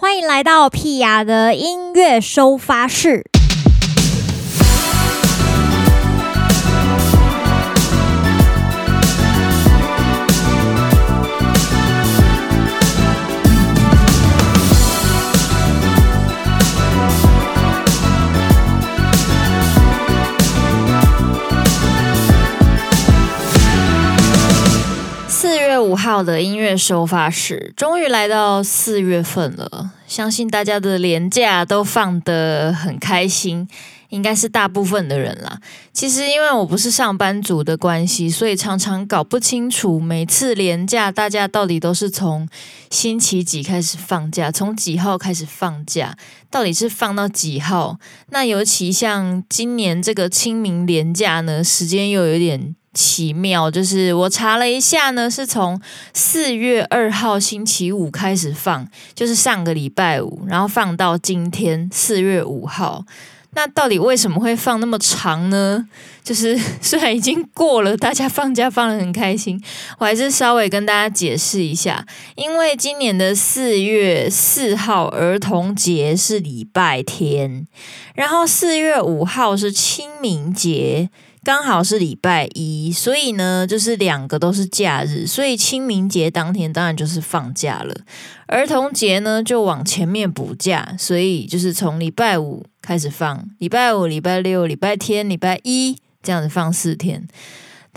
[0.00, 3.24] 欢迎来到屁雅的音乐收发室。
[25.88, 29.92] 五号的音乐收发室，终于来到四月份了。
[30.06, 33.66] 相信大家的连假都放得很开心，
[34.10, 35.58] 应该是大部分的人啦。
[35.94, 42.46] 其实因为我不是上班族的关系，所以常常搞不清楚每次连假大家到底都是从
[42.90, 46.14] 星期几开始放假，从几号开始放假，
[46.50, 47.98] 到底是放到几号？
[48.28, 52.74] 那尤其像今年这个清明连假呢，时间又有点。
[52.94, 55.80] 奇妙，就是我查了一下呢，是从
[56.12, 63.04] 四月二号星期五开始放，就是上个礼拜五，然后放到今天四月五号。
[63.52, 65.88] 那到底为什么会放那么长呢？
[66.22, 69.60] 就是虽然已经过了，大家放假放得很开心，
[69.98, 77.66] 我还是稍微跟大家解释一下，因为今年的四月四号儿童节是礼拜天，
[78.14, 81.08] 然后四月五号是清明节。
[81.48, 88.02] 刚好是礼拜一，所以呢，就是两个都是假日，所以清明节当天当然就是放假了。
[88.48, 97.26] 儿童节呢，就往前面补假，所以就是从礼拜五开始放，礼拜五、礼拜六、礼拜天、礼拜一这样子放四天。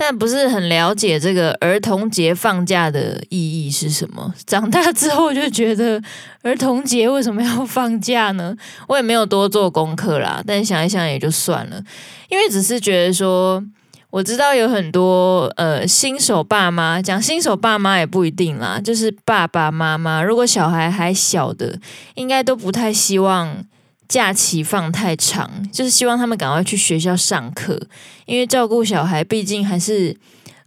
[0.04, 4.34] 但不是很了解这个儿童节放假的意义是什么。
[4.48, 6.02] 长大之后就觉得
[6.42, 8.56] 儿童节为什么要放假呢？
[8.90, 11.80] 我也没有多做功课啦，但想一想也就算了，
[12.30, 13.64] 因为只是觉得说，
[14.10, 21.78] 我知道有很多呃新手爸妈，讲新手爸妈也不一定啦，就是爸爸妈妈如果小孩还小的，
[22.16, 23.64] 应该都不太希望。
[24.12, 27.80] 假期放太长，就是希望他们赶快去学校上课，
[28.26, 30.14] 因为照顾小孩毕竟还是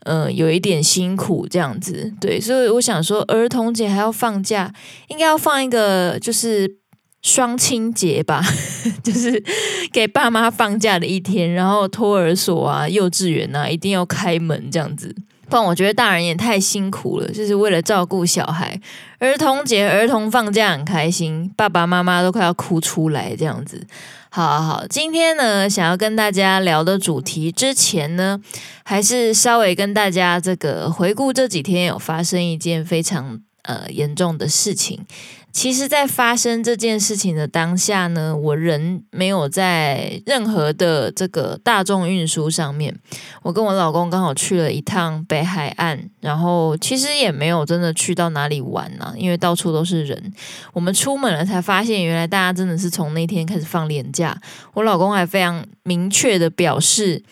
[0.05, 2.11] 呃有一点辛苦这样子。
[2.19, 4.73] 对，所以我想说，儿童节还要放假，
[5.09, 6.79] 应该要放一个就是
[7.21, 8.43] 双亲节吧，
[9.05, 9.45] 就是
[9.93, 15.15] 给爸妈放假的一天，然后托儿所啊、幼稚园啊一定要开门这样子。
[15.49, 18.81] 不然我觉得大人也太辛苦了，就是为了照顾小孩。
[19.19, 23.87] 儿童节，儿童放假很开心，爸爸妈妈都快要哭出来这样子。
[24.31, 28.41] 好好好，今天呢，想要跟大家聊的主题之前呢，
[28.83, 35.07] 还是稍微跟大家这个回顾这几天有发生一件非常呃严重的事情。
[35.55, 42.93] 其实，在发生这件事情的当下呢，我人没有在任何的这个大众运输上面。
[43.41, 50.33] 我跟我老公刚好去了一趟北海岸，然后其实也没有真的去到哪里玩啊，因为到处都是人。
[50.73, 54.37] 我们出门了才发现，原来大家真的是从那天开始放年假。
[54.73, 57.23] 我老公还非常明确的表示，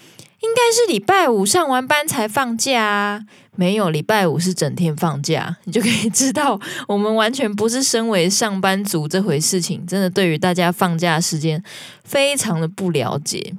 [0.42, 3.20] 应该是礼拜五上完班才放假啊。
[3.54, 6.58] 没有，礼拜五是整天放假，你就可以知道
[6.88, 11.62] 我们完全不是身为上班族这回事情，真的对于大家放假时间
[12.03, 13.54] 非常的不了解。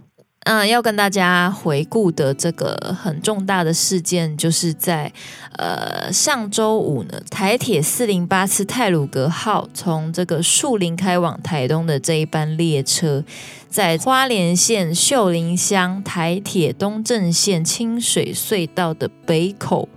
[0.45, 5.11] 嗯，要跟大家回顾的这个很重大的事件，就是在
[5.57, 13.23] 呃上周五呢，台铁四零八次泰鲁阁号从这个树林开往台东的这一班列车，
[13.69, 19.87] 在花莲县秀林乡台铁东正线清水隧道的北口。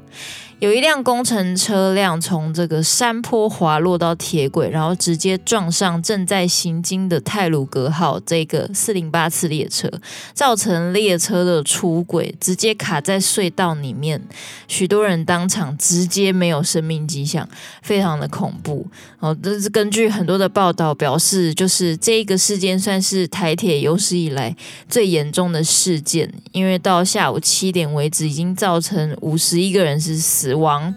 [0.58, 9.86] 有一辆工程车辆从这个山坡滑落到铁轨，然后直接撞上正在行经的泰鲁格号这个四零八次列车，
[10.32, 14.18] 造成列车的出轨，直接卡在隧道里面，
[14.66, 17.46] 许多人当场直接没有生命迹象，
[17.82, 18.86] 非常的恐怖。
[19.18, 24.56] 哦，这是根据很多的报道表示，就是这个事件算是台铁有史以来
[24.88, 30.45] 最严重的事件，因为到下午七点为止，已经造成五十一个人是死。
[30.46, 30.94] 死亡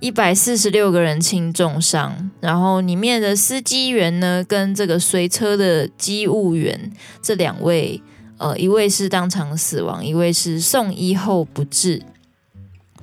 [0.00, 6.90] 一百四十六个人轻重伤，然后里面的司机员呢，跟这个随车的机务员
[7.22, 8.02] 这两位，
[8.38, 12.02] 呃，一位是当场死亡，一位是送医后不治。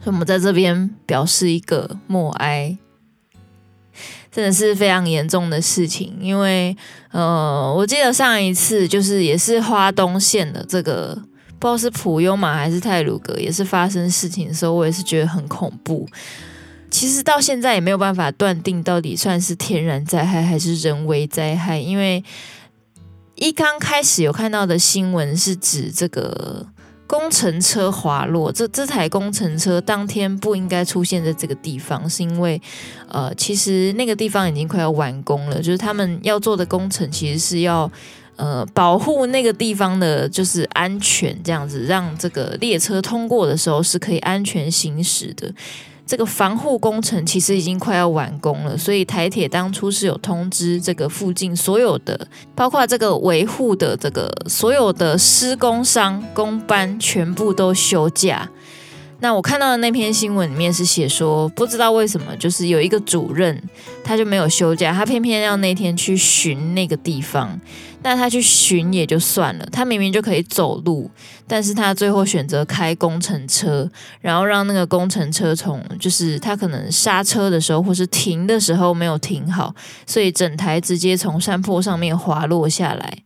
[0.03, 2.77] 所以我们在这边表示一个默哀，
[4.29, 6.17] 真的是非常严重的事情。
[6.19, 6.75] 因为
[7.11, 11.28] 呃，我记得上一次就是也是花东线的这个。
[11.59, 16.07] 不知道是普悠玛还是泰鲁格，也是发生事情的时候，我也是觉得很恐怖。
[16.89, 22.23] 其实到现在也没有办法断定到底算是天然灾害还是人为灾害，因为
[23.35, 26.65] 一刚开始有看到的新闻是指这个
[27.05, 32.59] 工程车滑落，这这台工程车当天不应该出现在这个地方，是因为，
[33.07, 37.91] 呃，其实那个地方已经快要完工了，就是他们要做的工程其实是要，
[38.39, 45.53] 呃，保护那个地方的就是安全，这样子让这个列车通过的时候是可以安全行驶的。
[46.07, 58.49] 这个防护工程其实已经快要完工了，所以台铁当初是有通知这个附近所有的，包括这个维护的这个所有的施工商、工班全部都休假。
[59.19, 63.61] 那我看到的那篇新闻里面是写说，不知道为什么，就是有一个主任
[64.01, 67.59] 他就没有休假，他偏偏要那天去巡那个地方。
[68.01, 71.09] 那他去巡也就算了，他明明就可以走路，
[71.45, 73.89] 但是他最后选择开工程车，
[74.21, 79.75] 然后让那个工程车从就是他可能刹车的时候或是停的时候没有停好，
[80.05, 83.17] 所以整台直接从山坡上面滑落下来。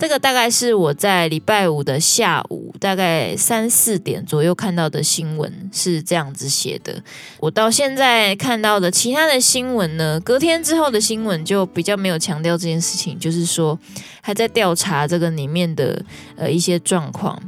[0.00, 7.02] 这个大概是我在礼拜五的下午，大概三四点左右看到的新闻，是这样子写的。
[7.38, 13.78] 我到现在看到的其他的新闻呢，隔天之后的新闻就比较没有强调这件事情，就是说
[14.22, 16.02] 还在调查这个里面的
[16.34, 17.38] 呃一些状况。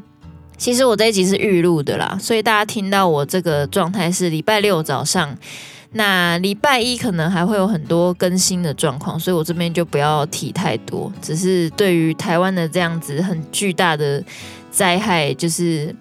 [0.58, 5.34] 其实我这一集是预录的啦，所以大家听到我这个状态是礼拜六早上。
[5.92, 11.12] 那礼拜一可能还会有很多更新的状况，所以我这边就不要提太多。
[11.20, 14.22] 只是对于台湾的这样子很巨大的
[14.70, 15.94] 灾害，就是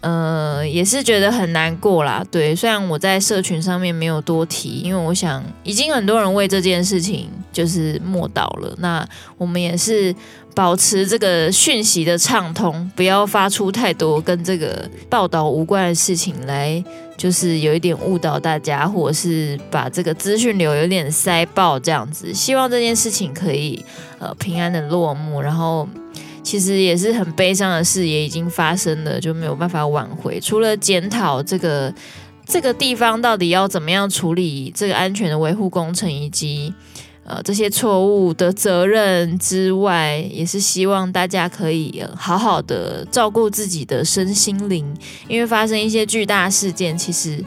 [0.00, 2.24] 呃，也是觉得很难过啦。
[2.30, 8.74] 对，虽然我在社群上面没有多提，因为我想已经很多人为这件事情就是默祷了。
[8.78, 9.06] 那
[9.38, 10.14] 我们也是
[10.60, 16.84] 保持这个讯息的畅通，不要发出太多跟这个报道无关的事情来。
[17.16, 22.34] 就是有一点误导大家，或者是把这个资讯流有点塞爆这样子。
[22.34, 23.82] 希望这件事情可以
[24.18, 25.40] 呃平安的落幕。
[25.40, 25.88] 然后
[26.42, 30.38] 其实也是很悲伤的事，也已经发生了，就没有办法挽回。
[30.38, 31.90] 除了检讨这个
[32.44, 36.74] 这个地方到底要怎么样处理这个安全的维护工程，以及。
[37.30, 44.84] 呃，这些错误的责任之外，也是希望大家可以好好的照顾自己的身心灵，
[45.28, 47.40] 因为发生一些巨大事件，其实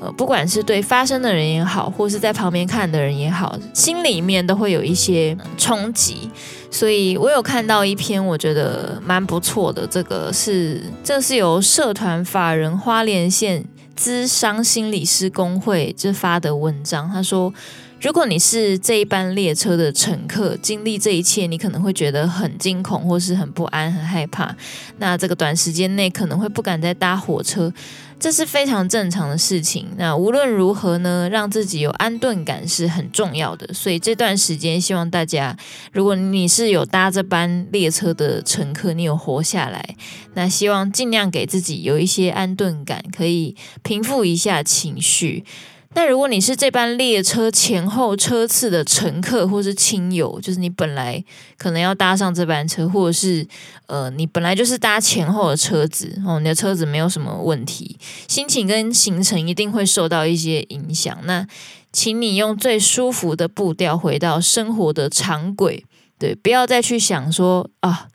[0.00, 6.28] 呃，不管是对发生的人也好，或是在旁边看的人也好，心里面都会有一些冲击。
[6.68, 17.54] 所以我有看到一篇我觉得蛮不错的，这个是这是由社团法人花莲县资商心理师工会就发的文章，他说。
[18.00, 24.56] 如果你是这一班列车的乘客，经历这一切，你可能会觉得很惊恐，或是很不安、很害怕。
[24.96, 27.70] 那这个短时间内可能会不敢再搭火车，
[28.18, 29.86] 这是非常正常的事情。
[29.98, 33.70] 那无论如何呢，让自己有安顿感是很重要的。
[33.74, 35.54] 所以这段时间，希望大家，
[35.92, 39.94] 如果你是有搭这班列车的乘客，你有活下来，
[40.32, 45.44] 那希望尽量给自己有一些安顿感，可以平复一下情绪。
[45.92, 51.22] 那如果你是这班列车前后车次的乘客，或是亲友，就是你本来
[51.58, 53.44] 可能要搭上这班车，或者是
[53.86, 57.98] 呃，你本来就是搭前后的车子哦，你的车子没有什么问题，
[58.28, 61.18] 心情跟行程一定会受到一些影响。
[61.24, 61.44] 那
[61.92, 65.84] 请你用最舒服的步调回到生活的常轨，
[66.20, 68.06] 对，不要再去想说啊。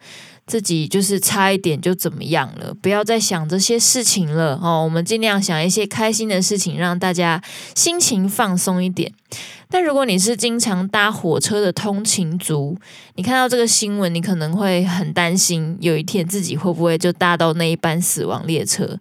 [0.48, 4.84] 自己就是差一点就怎么样了，不要再想这些事情了哦。
[4.84, 7.42] 我们尽量想一些开心的事情，让大家
[7.74, 9.12] 心情放松一点。
[9.68, 12.78] 但如果你是经常搭火车的通勤族，
[13.16, 19.00] 你看到这个新闻，你可能会很担心，有一天自己会不会就搭到那一班死亡列车？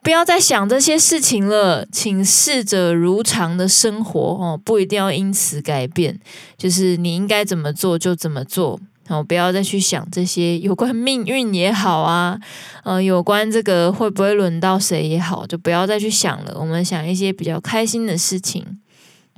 [0.00, 6.18] 不要再想这些事情了，请试着如常的生活哦，不一定要因此改变，
[6.56, 8.78] 就是你应该怎么做就怎么做。
[9.08, 12.38] 然后，不要再去想这些有关命运也好啊，
[12.84, 16.54] 呃，有关这个会不会轮到谁也好，就不要再去想了。
[16.60, 18.78] 我们想一些比较开心的事情。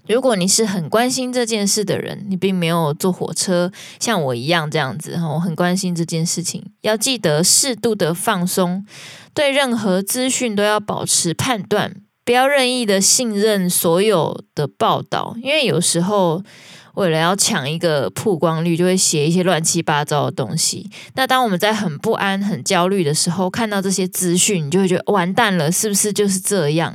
[0.09, 6.65] 如果你是很关心这件事的人，你并没有坐火车，像我一样这样子哈，我很关心这件事情。
[6.81, 8.85] 要记得适度的放松，
[9.33, 16.43] 对任何资讯都要保持判断，不要任意的信任所有的报道，因为有时候。
[17.01, 20.91] 为了要抢一个曝光率，就会写一些乱七八糟的东西。
[21.15, 26.95] 那当我们在很不安、很焦虑的时候，看到这些资讯，你就会觉得完蛋了，是不是就是这样？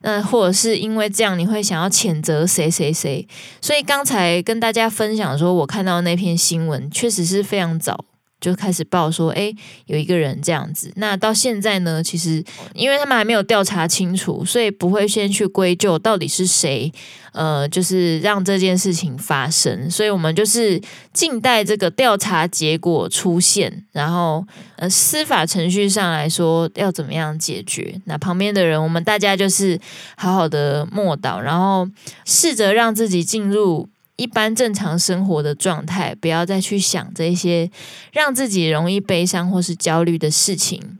[0.00, 3.28] 那或者是因为这样，你会想要谴责谁谁谁？
[3.60, 8.02] 所以刚才跟大家分享说，我看到那篇新闻确实是非常早。
[8.44, 9.50] 就开始报说，哎，
[9.86, 10.92] 有一个人这样子。
[10.96, 16.92] 那到现在呢，其实因为他们还没有调查清楚，所以不会先去归咎到底是谁，
[17.32, 19.90] 呃，就是让这件事情发生。
[19.90, 20.78] 所以我们就是
[21.14, 24.44] 静待这个调查结果出现，然后
[24.76, 27.98] 呃，司法程序上来说要怎么样解决。
[28.04, 29.80] 那旁边的人，我们大家就是
[30.16, 31.88] 好好的默祷，然后
[32.26, 33.88] 试着让自己进入。
[34.16, 37.70] 一般正常生活的状态，不要再去想这些
[38.12, 40.98] 让自己容易悲伤或是焦虑的事情。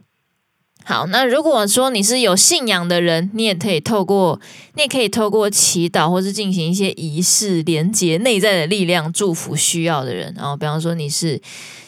[0.84, 4.38] 好，那如果说你是有信仰的人，你也可以透过，
[4.74, 10.32] 你也可以透过祈祷或是进行一些仪式，连接内在的力量，祝福需要的人。
[10.36, 11.40] 然后，比方说你是。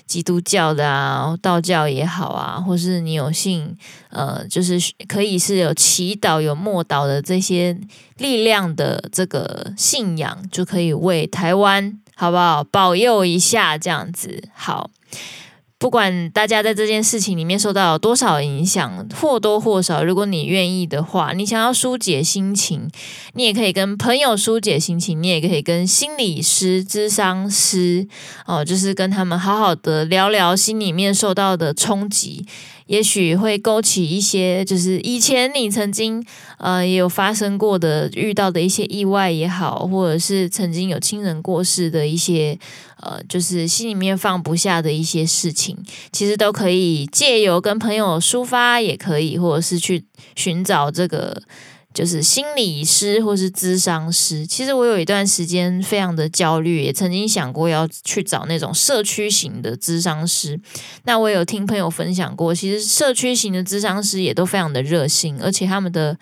[0.06, 3.76] 基督教的啊，道教也好啊，或是你有信，
[4.10, 7.76] 呃，就是可以是有祈祷、有默祷的这些
[8.18, 14.88] 力量的这个信仰，就可以为台湾好不好保佑一下这样子好。
[15.86, 22.90] 不管大家在这件事情里面受到多少影响，或多或少，如果你愿意的话，你想要疏解心情，
[23.34, 28.08] 你也可以跟朋友疏解心情，你也可以跟心理师、智商师，
[28.46, 32.44] 哦，就是跟他们好好的聊聊心里面受到的冲击。
[32.86, 36.24] 也许会勾起一些，就是以前你曾经
[36.58, 42.56] 呃也有发生过的、遇到的一些意外也好，或者是曾经有亲人过世的一些
[43.00, 45.76] 呃，就是心里面放不下的一些事情，
[46.12, 51.42] 其实都可以借由跟朋友抒发，也可以，或者是去寻找这个。
[51.94, 60.60] 就是心理师或是咨商师，其实我有一段时间非常的焦虑，也曾经想过要去找那种社区型的咨商师。
[61.04, 66.14] 那我有听朋友分享过，其实社区型的咨商师也都非常的热心，而且他们的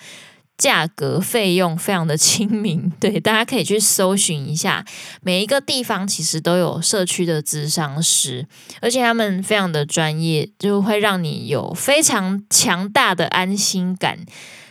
[0.57, 2.91] 价格费用非常的亲民。
[3.01, 4.85] 对，大家可以去搜寻一下，
[5.23, 8.47] 每一个地方其实都有社区的咨商师，
[8.81, 14.21] 而且他们非常的专业，就会让你有非常强大的安心感。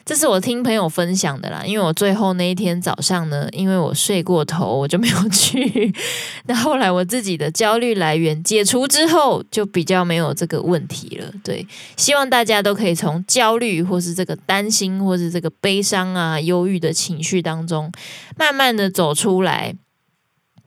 [0.06, 5.94] 这是我听朋友分享的啦，因为我最后那一天早上呢，因为我睡过头，我就没有去。
[6.46, 11.32] 那后来我自己的焦虑来源解除之后，就比较没有这个问题了。
[11.42, 17.90] 对，希望大家都可以从焦虑或是这个担心或是这个悲伤啊、忧郁的情绪当中，
[18.38, 19.74] 慢慢的走出来。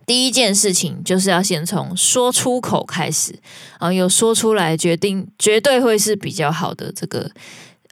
[0.06, 3.38] 第一件事情就是要先从说出口开始，
[3.78, 7.30] 啊，有说出来，决定绝对会是比较好的这个。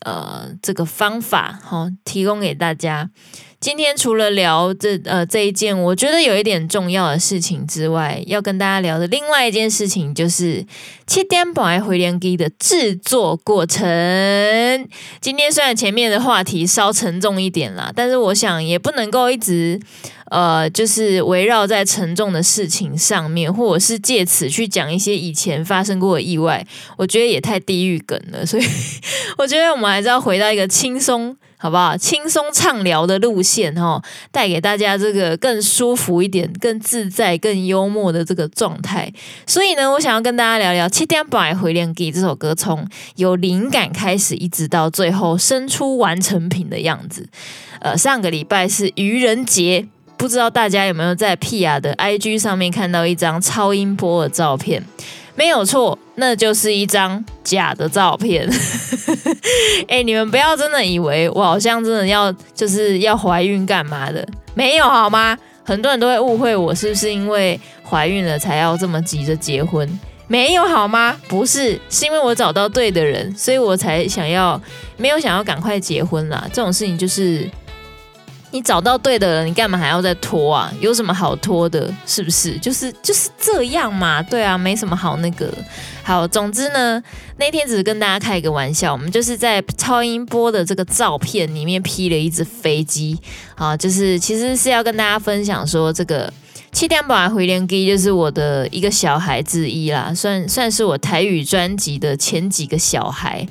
[0.04, 3.10] 呃，这个方法哈、提供给大家。
[3.64, 10.62] 今天除了聊这呃这一件我觉得有一点重要的事情之外，要跟大家聊的另外一件事情就是
[11.06, 13.82] 七点半的回连机的制作过程。
[15.18, 19.80] 今天虽然前面的话题稍沉重一点啦，但是我想也不能够一直。
[20.30, 26.66] 呃，就是围绕在沉重的事情上面，或者是借此去讲一些以前发生过的意外，
[26.96, 28.44] 我觉得也太地狱梗了。
[28.44, 28.64] 所以，
[29.38, 31.96] 我觉得我们还是要回到一个轻松，好不好？
[31.96, 33.98] 轻松畅聊的路线哈，
[34.30, 39.10] 带给大家这个更舒服一点、更自在、更幽默的这个状态。
[39.46, 47.26] 所以呢，我想要跟大家聊聊《七点半回连机》这首歌，从有灵感开始，一直到最后生出完成品的样子。
[47.80, 49.88] 呃，上个礼拜是愚人节。
[50.18, 54.84] 不知道大家有没有在 Pia 的 IG 上面看到一张超音波的照片？
[55.34, 58.48] 没有错，那就是一张假的照片。
[59.88, 64.26] 哎、欸，你们不要真的以为我好像真的要就是要怀孕干嘛的？
[64.54, 65.36] 没有好吗？
[65.64, 69.88] 很多人都会误会我是不是因为怀孕了才要这么急着结婚？
[70.28, 71.16] 没有好吗？
[71.28, 74.60] 不是，是因为我找到对的人，所以我才想要
[74.96, 76.46] 没有想要赶快结婚啦。
[76.52, 77.48] 这种事情就是。
[78.54, 80.72] 你找到对的人，你干嘛还要再拖啊？
[80.78, 81.92] 有什么好拖的？
[82.06, 82.56] 是不是？
[82.60, 84.22] 就是就是这样嘛。
[84.22, 85.52] 对啊，没什么好那个。
[86.04, 87.02] 好，总之呢，
[87.36, 88.92] 那天只是跟大家开一个玩笑。
[88.92, 93.18] 我们就是在超音波的这个照片里面 P 了一只飞机
[93.56, 96.32] 啊，就是其实是要跟大家分享说，这个
[96.70, 103.44] 七点半回连机就是我的一个小孩之一啦，算算是我台语专辑的前几个小孩。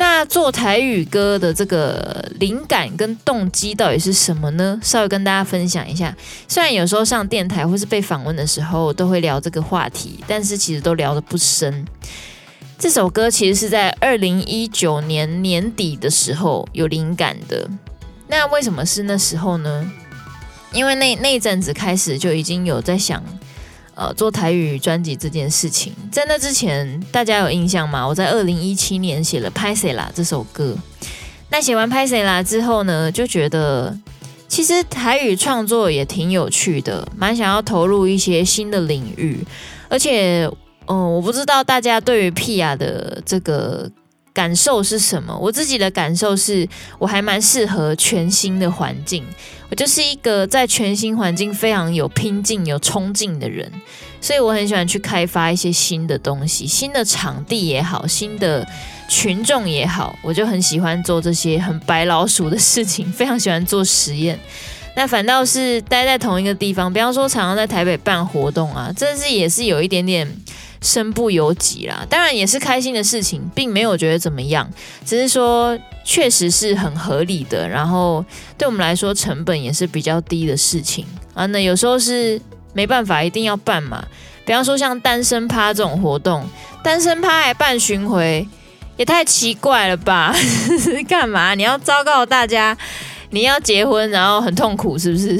[0.00, 4.78] 那做台语歌的这个灵感跟动机到底是什么呢？
[4.80, 6.16] 稍微跟大家分享一下。
[6.46, 11.84] 虽然有时候上电台或是被访问的时候都会聊这个话题，但是其实都聊得不深。
[12.78, 17.68] 这首歌其实是在二零一九年年底的时候有灵感的。
[18.28, 19.90] 那为什么是那时候呢？
[20.72, 23.20] 因为那那阵子开始就已经有在想。
[23.98, 28.06] 呃，做台语专辑这件事情，在那之前，大家有印象吗？
[28.06, 30.76] 我在二零一七年写了《歹势啦》这首歌。
[31.50, 33.92] 那写完《歹势啦》之后呢，就觉得
[34.46, 39.44] 其实台语创作也挺有趣的，蛮想要投入一些新的领域。
[39.88, 40.48] 而且
[40.86, 43.90] 嗯，我不知道大家对于 Pia 的这个
[44.38, 45.36] 感受是什么。
[45.36, 46.64] 我自己的感受是，
[46.96, 49.24] 我还蛮适合全新的环境。
[49.68, 53.68] 我就是一个在全新环境非常有拼劲、有冲劲的人，
[54.20, 58.64] 所以我很喜欢去开发一些新的东西，新的场地也好，新的
[59.08, 64.38] 群众也好，我就很喜欢做这些很白老鼠的事情，非常喜欢做实验。
[64.94, 70.24] 那反倒是待在同一个地方，比方说常常在台北办活动啊，这是也是有一点点
[70.80, 72.06] 身不由己啦。
[72.08, 74.68] 当然也是开心的事情，并没有觉得怎么样，
[75.04, 78.24] 只是说确实是很合理的，然后
[78.56, 81.46] 对我们来说成本也是比较低的事情啊。
[81.46, 82.40] 那有时候是
[82.72, 84.04] 没办法一定要办嘛，
[84.44, 86.46] 比方说像单身趴这种活动，
[86.82, 88.46] 单身趴还办巡回，
[88.96, 90.34] 也太奇怪了吧？
[91.08, 91.54] 干嘛？
[91.54, 92.76] 你要昭告大家？
[93.30, 95.38] 你要结婚，然后很痛苦，是不是？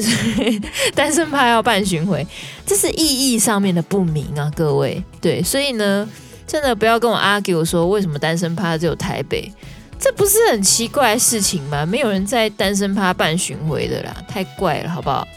[0.93, 2.25] 单身趴要办巡回，
[2.65, 5.03] 这是意义上面的不明啊，各位。
[5.19, 6.07] 对，所以呢，
[6.45, 9.51] 真的不要跟我 argue 说为什么单身趴只有台北，
[9.99, 11.85] 这不是很奇怪的事情吗？
[11.85, 15.27] 没有人在单身趴办巡回的啦，太怪了，好不好？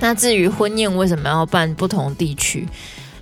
[0.00, 2.68] 那至于婚宴为什么要办不同地区？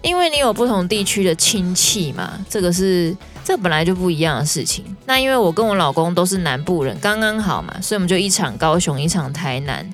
[0.02, 3.16] 因为你有不同地区的亲戚嘛，这个是。
[3.44, 4.84] 这本来就不一样的事情。
[5.06, 9.84] 那因为我跟我老公都是南部人，刚刚好嘛，所以我们就一场高雄，一场台南，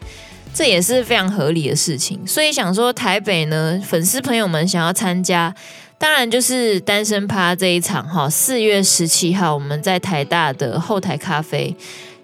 [0.53, 2.25] 这也是非常合理的事情。
[2.27, 5.55] 所以想说台北呢，粉丝朋友们想要参加，
[5.97, 8.29] 当然就是单身趴这一场哈。
[8.29, 11.75] 四月十七号，我们在台大的后台咖啡，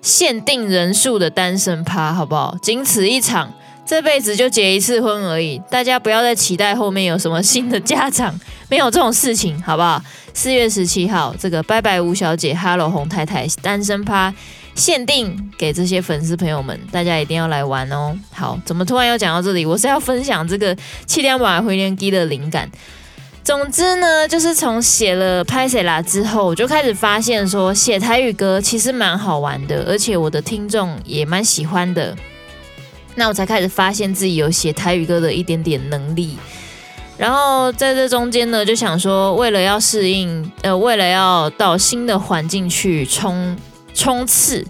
[0.02, 2.56] 限定人数的单身趴，好不好？
[2.62, 3.52] 仅此一场。
[3.86, 8.34] 这辈子就结一次婚而已，大家不要再期待后面有什么新的家长，
[8.68, 10.02] 没有这种事情，好不好？
[10.32, 14.32] 四月十七号，这个拜拜吴小姐，Hello 洪太太，单身趴
[14.74, 18.18] 限定给这些粉丝朋友们，大家一定要来玩哦。
[18.32, 19.66] 好，怎么突然又讲到这里？
[19.66, 20.74] 我是要分享这个
[21.06, 22.68] 七点半回连机的灵感。
[23.44, 32.16] 总之呢，就是从写了拍谁啦之后，我就开始发现说，写台语歌其实蛮好玩的，而且我的听众也蛮喜欢的。
[33.16, 36.36] 那我才开始发现自己有写台语歌的一点点能力，
[37.16, 43.56] 然后在这中间呢，就想说，为了要适应，呃，为了要到新的环境去冲
[43.94, 44.66] 冲刺，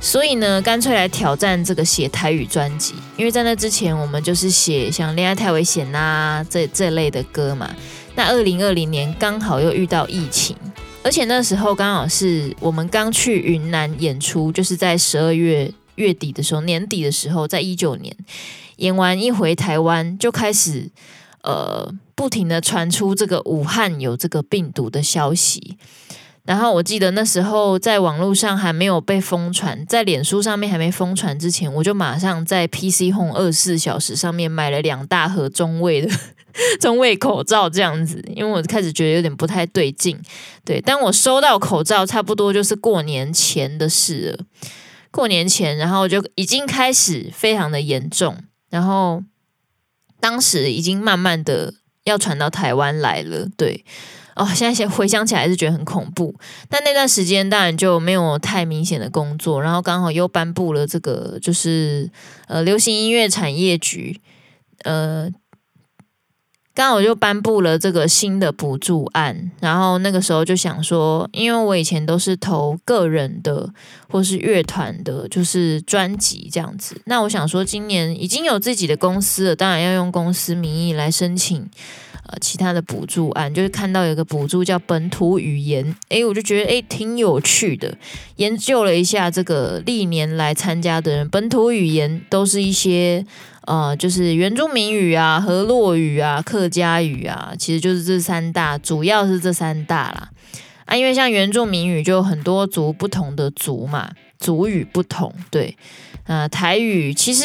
[0.00, 2.94] 所以呢，干脆来挑战这个写台语专辑。
[3.16, 7.68] 因为在那之前，我们就是写像《恋爱太危险》呐这这类的歌嘛。
[8.14, 10.56] 那二零二零年刚好又遇到疫情，
[11.02, 15.68] 而且那时候刚好是我们刚去云南演出，就是在十二月。
[15.96, 18.16] 月底的时候，年底的时候，在一九年
[18.76, 20.90] 演完一回台湾，就开始
[21.42, 25.76] 呃不停的传出这个武汉有这个病毒的消息。
[26.44, 36.10] 然后我记得那时候在网络上还没有被疯传，在脸书上面还没疯传之前，我就马上在 PC Home 二十四小时上面买了两大盒中卫的
[36.78, 40.20] 中卫口罩，这样子，因为我开始觉得有点不太对劲。
[40.66, 44.44] 对，当我收到口罩，差不多就是过年前的事了。
[45.14, 48.36] 过年前，然后就已经开始非常的严重，
[48.68, 49.22] 然后
[50.18, 51.72] 当时已经慢慢的
[52.02, 53.46] 要传到台湾来了。
[53.56, 53.84] 对，
[54.34, 56.34] 哦，现在回想起来还是觉得很恐怖。
[56.68, 62.10] 但那段时间当然就没有太明显的工作，然后刚好又颁布了这个，就是
[62.48, 64.20] 呃，流行音乐产业局，
[64.82, 65.30] 呃。
[66.74, 73.72] 刚好我就颁布了这个新的补助案，然后那个时候就想说，因为我以前都是投个人的
[74.08, 77.00] 或是乐团的，就是专辑这样子。
[77.04, 81.60] 那我想说，今年已经有自己的公司了，当然要用公司名义来申请
[82.26, 83.54] 呃其他的补助案。
[83.54, 87.96] 就是看到有个补助叫本土语言，诶，我就觉得诶挺有趣的。
[88.34, 93.24] 研究了一下这个历年来参加的人，本土语言都是一些。
[93.66, 100.28] 呃，就是原住民语啊、河洛语啊、客家语啊，其实就是这三大，主要是这三大啦。
[100.84, 105.76] 啊，因为像原住民语就很多族不同的族嘛，族语不同，对。
[106.24, 107.44] 呃，台语其实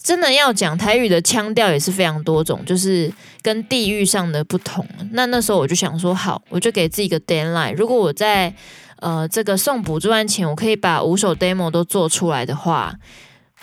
[0.00, 4.86] 真的要讲台语的腔调也是非常多种，就是跟地域上的不同。
[5.10, 8.54] 那那时候我就想说，好，我就给自己一个 deadline，如果我在
[9.00, 12.94] 呃这个送补助案前，我可以把五首 demo 都做出来的话。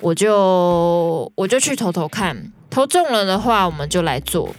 [0.02, 4.50] 我就我就去投投看，投中了的话，我们就来做。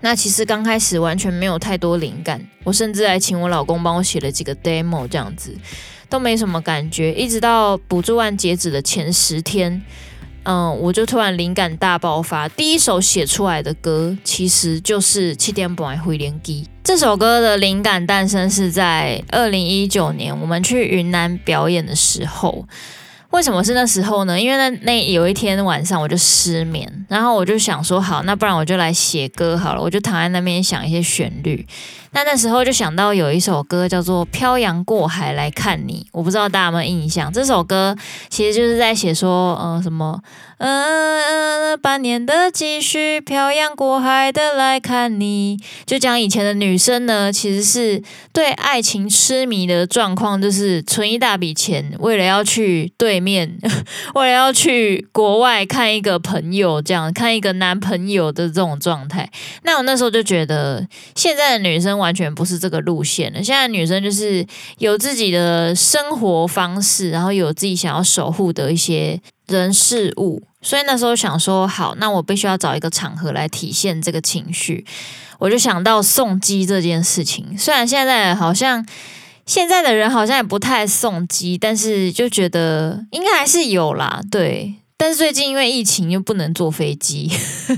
[0.00, 5.56] 那其实刚开始完全没有太多灵感，我甚至还请我老公帮我写了几个 demo，这样子
[6.08, 7.14] 都没什么感觉。
[7.14, 9.80] 一直到补助案截止的前十天，
[10.42, 12.48] 嗯，我就突然灵感大爆发。
[12.48, 16.64] 第一首写出来的歌，其实就是《七点半回连机》。
[16.82, 22.66] 这首歌的灵感诞生是在二零一九年，我们去云南表演的时候。
[23.32, 24.40] 为什么是那时候呢？
[24.40, 29.80] 因为那那有一天晚上我就失眠，然后我就想说，好，那不然我就来写歌好了。
[29.80, 31.66] 我就躺在那边想一些旋律。
[32.14, 37.32] 那那时候就想到有一首歌叫做《漂洋过海来看你》，我不知道大家有没有印象。
[37.32, 37.96] 这首歌
[38.28, 40.20] 其实就是在写说，呃，什么，
[40.58, 53.58] 呃，半年的积蓄，漂洋过海的来看你，就讲以前的女生呢，其实是对爱情痴迷的状况，就是存一大笔钱，为了要去对面，
[54.14, 59.30] 为了要去国外看一个朋友，这样看一个男朋友的这种状态。
[59.62, 62.01] 那我那时候就觉得，现在的女生。
[62.02, 63.42] 完全不是这个路线的。
[63.42, 64.44] 现在女生就是
[64.78, 70.42] 有自己的生活方式，然后有自己想要守护的一些人事物。
[70.60, 74.84] 所以那时候想说，好，那我必须要找一个场合来体现这个情绪。
[75.38, 77.56] 我就想到送机这件事情。
[77.56, 78.84] 虽然现在好像
[79.46, 84.20] 现在的人好像也不太送机，但是就觉得应该还是有啦。
[84.30, 84.74] 对。
[85.02, 87.28] 但是最近因为疫情又不能坐飞机，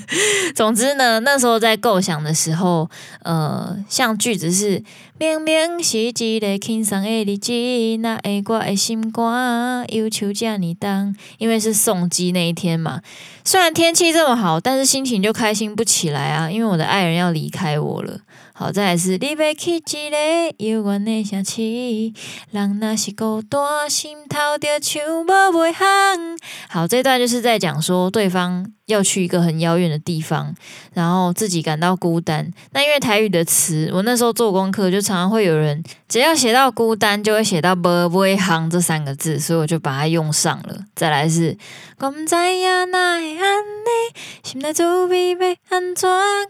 [0.55, 2.91] 总之呢，那时候在构想的时候，
[3.23, 4.85] 呃，像句子是
[5.19, 13.01] 明明是一个轻松的日子，那会我的心肝忧愁这么重，因为是送机那一天嘛。
[13.43, 18.21] 虽然天气这么好，但是心情就开心不起来啊，因为我的爱人要离开我了。
[18.57, 20.17] 好，再来是你要去一个
[20.59, 21.61] 遥远的城市，
[22.53, 25.87] 人若是孤单，心头就像无尾航。
[26.69, 30.55] 好，这段就是在讲说对方要去一个很遥远的地方，
[30.93, 32.53] 然后自己感到孤单。
[32.73, 40.79] 那因为台语的词，我那时候做功课就常常会有人只要写到孤单，就会写到无尾航这三个字，所以我就把它用上了。
[40.95, 41.57] 再来是，
[41.99, 45.39] 我不知影哪会安尼，心内滋味要
[45.71, 46.09] 安怎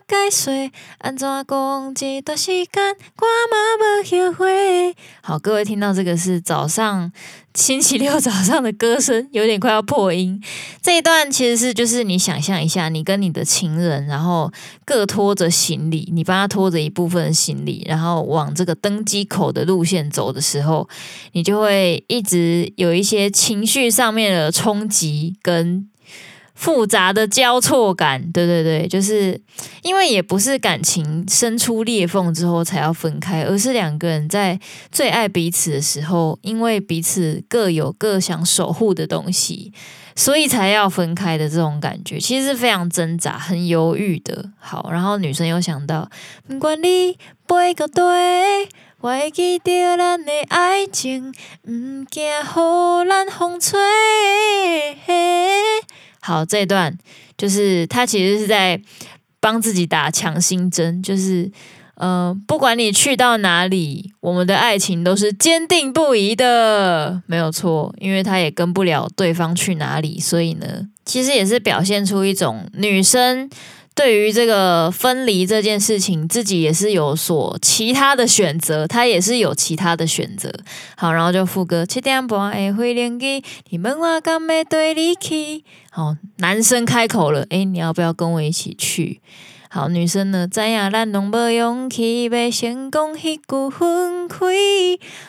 [0.08, 1.94] 解说，安怎讲？
[1.94, 2.68] 这段时间
[3.16, 4.96] 我嘛无后悔。
[5.26, 7.10] 好，各位听到这个是早上
[7.54, 10.38] 星期六早上的歌声，有点快要破音。
[10.82, 14.52] 这一段其实是就是你想象一下，你跟你的情人，然后
[14.84, 20.86] 各拖着行李，你帮他拖着一部分行李，然后往这个登机口的路线走的时候，
[21.32, 25.88] 你就会一直有一些情绪上面的冲击跟。
[26.54, 29.40] 复杂的交错感，对对对，就是
[29.82, 34.58] 因为也不是感情生出裂缝之后才要分开，而是两个人在
[34.92, 39.72] 最爱彼此的时候，因为彼此各有各想守护的东西，
[40.14, 44.50] 所以才要分开的这种感觉，其实是非常挣扎、很犹豫的。
[44.58, 46.08] 好，然后女生又想到，
[46.46, 48.68] 不管你背个对，
[49.00, 51.34] 我会记得咱的爱情，
[51.68, 53.76] 唔惊予咱风吹。
[56.26, 56.96] 好，这段
[57.36, 58.80] 就是他其实是在
[59.40, 61.50] 帮自己打强心针，就是
[61.96, 67.94] 呃，不管你去到哪里，我们的爱情都是坚定不移的，没有错。
[67.98, 73.50] 因为他也跟不了对方去哪里，所以呢，其实也是表现出一种女生。
[73.94, 80.52] 对于这个分离这件事情，自己也是有所其他的选择，他也是有其他的选择。
[80.96, 85.62] 好，然后就副歌七点半的飞联机，你问我敢没对你去？
[85.90, 89.20] 好，男生开口了，诶，你要不要跟我一起去？
[89.70, 94.38] 好，女生呢，知影咱拢无勇气，要先讲迄句分开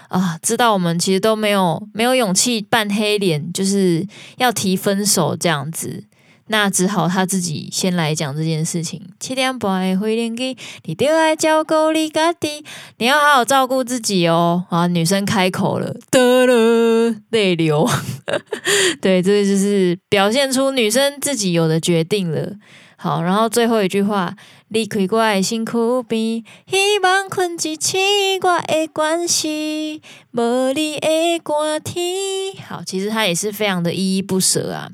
[0.08, 6.04] 啊，知道我们其实都没有没有勇气扮黑脸，就是要提分手这样子。
[6.47, 9.01] 那只好他自己先来讲这件事情。
[9.19, 12.63] 七点半的飞行机，你得爱照顾你家己，
[12.97, 14.65] 你要好好照顾自己哦。
[14.69, 17.89] 啊，女生开口了，得了，泪流。
[19.01, 22.53] 对，这个就是表现出女生自己有的决定了。
[22.97, 24.36] 好，然后最后一句话，
[24.69, 27.99] 离开我的辛苦边，希望困一醒
[28.41, 32.55] 我的关系，无你的寒天。
[32.67, 34.89] 好，其实他也是非常的依依不舍啊。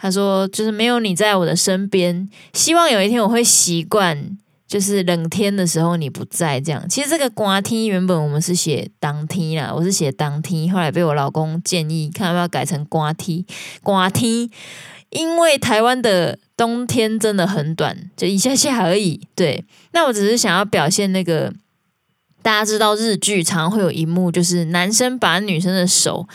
[0.00, 6.88] 他说：“就是没有你在我的身边，希望有一天我会习惯，就是冷天的时候你不在这样。
[6.88, 13.44] 其实这个刮天原本我们是写当天啦，我是写当天，后来被我老公建议，看要不要改成刮天。
[13.82, 14.48] 刮天，
[15.10, 19.26] 因为台湾的冬天真的很短，就一下下而已。
[19.34, 21.52] 对，那我只是想要表现那个，
[22.40, 26.28] 大家知道日剧常会有一幕，就是男生把女生的手。”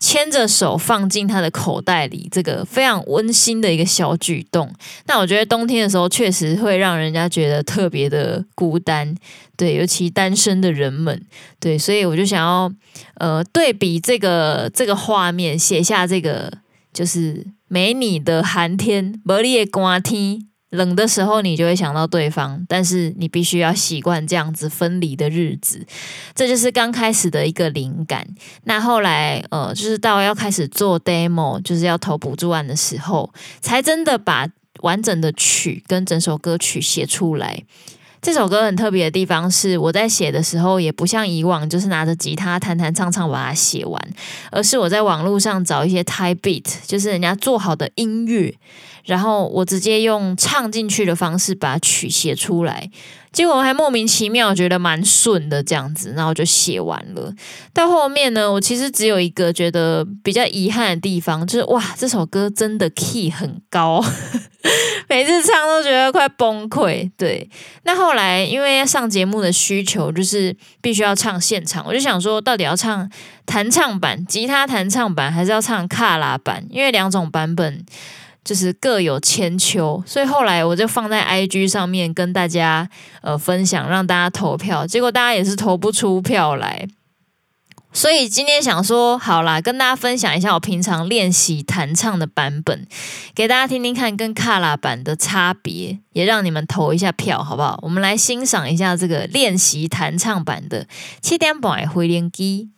[0.00, 4.72] 牵着手放进他的口袋里，这个非常温馨的一个小举动。
[5.06, 9.14] 那我觉得冬天的时候确实会让人家觉得特别的孤单，
[9.56, 11.20] 对，尤其单身的人们，
[11.58, 12.72] 对，所以我就想要
[13.14, 16.52] 呃对比这个这个画面，写下这个
[16.92, 25.86] 就是没你的寒天，没你的寒天冷的时候你就会想到对方，但是你必须要习惯这样子分离的日子。
[26.34, 28.26] 这就是刚开始的一个灵感。
[28.64, 34.46] 那后来呃，就是到要开始做 demo，就是要投补助案的时候，才真的把
[34.82, 37.64] 完整的曲跟整首歌曲写出来。
[38.20, 44.00] 这首歌很特别的地方是，我在写的时候也不像以往，就是拿着吉他弹弹唱唱把它写完，
[44.50, 48.52] 而是我在网络上找一些 type beat，就是人家做好的音乐，
[49.04, 52.90] 然后我直接用唱进去的方式把曲写出来。
[53.38, 57.32] 结果还莫名其妙觉得蛮顺的这样子，然后就写完了。
[57.72, 64.04] 到后面呢，我其实只有一个觉得比较遗憾的地方，就是哇，这首歌真的 key 很高，
[65.08, 67.08] 每次唱都觉得快崩溃。
[67.16, 67.48] 对，
[67.84, 73.08] 那后来因为要上节目的需求，就是必须要唱现场，我就想说，到底要唱
[73.46, 76.66] 弹唱版、吉他弹唱版，还是要唱卡拉版？
[76.70, 77.86] 因为两种版本。
[78.48, 82.88] 就是各有千秋，所以后来我就放在 IG 上面跟大家
[83.20, 84.86] 呃分享，让大家投票。
[84.86, 86.88] 结果大家也是投不出票来，
[87.92, 92.86] 所以今天想说，好啦，跟大家分享一下我平常练习弹唱的版本，
[93.34, 97.78] 给大家听听看跟卡拉版的差别，也让你们投一下票，好不好？
[97.82, 100.86] 我们来欣赏一下这个练习弹唱版的
[101.20, 102.70] 七点半的回连机。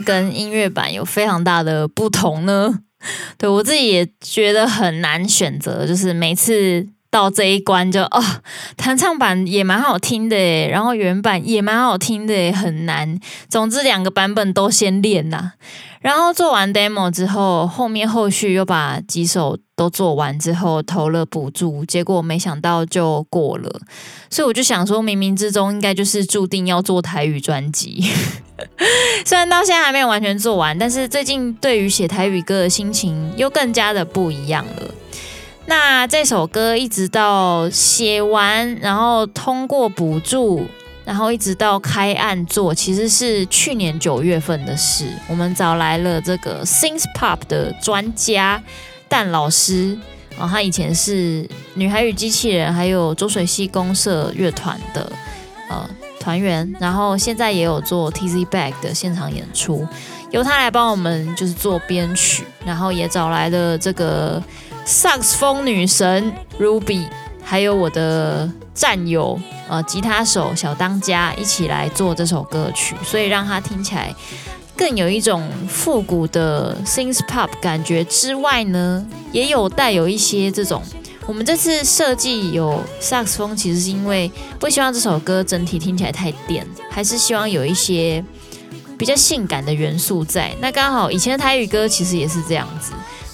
[0.00, 2.80] 跟音乐版有非常大的不同呢？
[3.38, 8.22] 对，我自己也觉得很难选择，就是每次到这一关就哦，
[8.76, 10.36] 弹唱版也蛮好听的，
[10.68, 13.18] 然后原版也蛮好听的，很难。
[13.48, 15.52] 总之两个版本都先练呐。
[16.00, 23.80] 然后做完 demo 之后，后面后续又把几首都做完之后投了补助，结果没想到就过了。
[24.30, 28.02] 所以我就想说，冥冥之中应该就是注定要做台语专辑。
[29.26, 34.94] 虽然到现在还没有完全做完，但是最近对于写台语歌的心情又更加的不一样了。
[35.70, 40.66] 那这首歌一直到写完，然后通过补助。
[41.04, 45.06] 然后一直到开案做，其实是去年九月份的事。
[45.28, 48.62] 我们找来了这个 synth pop 的专家
[49.08, 49.96] 蛋老师，
[50.38, 55.10] 啊，他以前是女孩与机器人，还有周水溪公社乐团的
[55.68, 55.88] 呃
[56.20, 59.86] 团员，然后现在也有做 Tz Bag 的现场演出，
[60.30, 64.40] 由他来帮我们就是做编曲，然后也找来了这个
[64.84, 67.06] 萨克斯风女神 Ruby，
[67.42, 69.38] 还有我的战友。
[69.68, 74.12] 呃，吉他手小当家一起来做这首歌曲，所以让它听起来
[74.76, 80.82] 更有一种复古的 synth pop 感觉之外呢，也有带有一些这种。
[81.24, 88.24] 我们这次设计有萨克斯风，其实是因为不希望这首歌整体听起来太电，还是希望有一些
[88.98, 90.52] 比较性感的元素在。
[90.60, 92.90] 那刚好以前的台语歌其实也是这样子。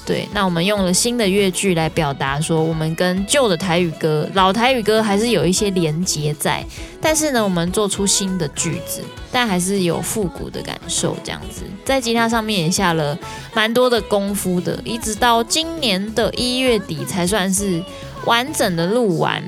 [0.07, 6.64] 对，那我们用了新的乐句来表达，说我们跟旧的台语歌、老台语歌还是有一些连结在，
[7.01, 13.19] 但是呢，我们做出新的句子，但还是有复古的感受，这样子，在吉他上面也下了
[13.53, 17.83] 蛮多的功夫的，一直到今年的一月底才算是
[18.27, 19.42] 完整的录完。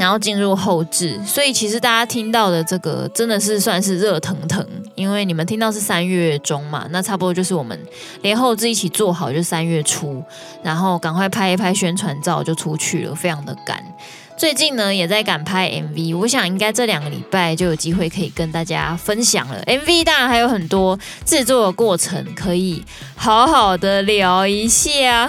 [0.00, 7.78] 然后进入后制，所以其实大家听到的这个真的是算是热腾腾，因为你们听到是三月中嘛，那差不多就是我们
[8.22, 10.24] 连后制一起做好就三月初，
[10.62, 13.84] 然后赶快拍一拍宣传照就出去了，非常的赶。
[14.38, 19.62] 最近呢也在赶拍 MV，我想应该这两个礼拜就有机会可以跟大家分享了。
[19.66, 22.82] MV 当然还有很多制作的过程可以
[23.16, 25.28] 好好的聊一下。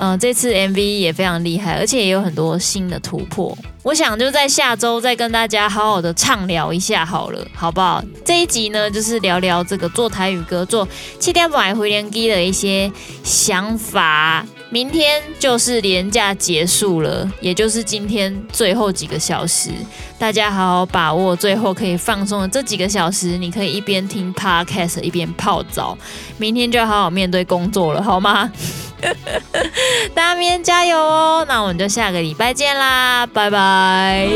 [0.00, 3.56] 嗯、这次 MV 也非常厉害，而且也有很多新的突破。
[3.82, 8.02] 我想就在下周再跟大家好好的畅聊一下好了，好不好？
[8.24, 10.86] 这一集呢，就是聊聊这个做台语歌、做
[11.18, 12.90] 七天百回连机的一些
[13.22, 14.44] 想法。
[14.70, 19.70] 明天就是连假结束了，也就是今天最后几个小时，
[20.18, 23.38] 大家好好把握最后可以放松的这几个小时。
[23.38, 25.96] 你可以一边听 Podcast 一边泡澡，
[26.36, 28.52] 明天就要好好面对工作了，好吗？
[30.14, 31.44] 大家明天加油哦！
[31.48, 34.28] 那我们就下个礼拜见啦，拜拜。